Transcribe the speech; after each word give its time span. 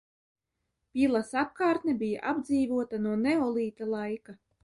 Pilas 0.95 1.33
apkārtne 1.41 1.95
bija 2.01 2.23
apdzīvota 2.33 3.01
no 3.05 3.13
neolīta 3.29 3.93
laika. 3.93 4.39